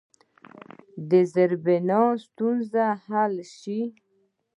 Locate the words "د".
1.09-1.11